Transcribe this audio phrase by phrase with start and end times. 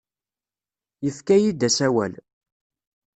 [1.05, 2.13] Yefka-iyi-d asawal.